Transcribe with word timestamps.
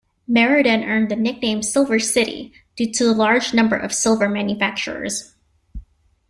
Meriden 0.27 0.83
earned 0.83 1.11
the 1.11 1.15
nickname 1.15 1.61
"Silver 1.61 1.99
City", 1.99 2.51
due 2.75 2.91
to 2.91 3.03
the 3.03 3.13
large 3.13 3.53
number 3.53 3.75
of 3.75 3.93
silver 3.93 4.27
manufacturers. 4.27 5.35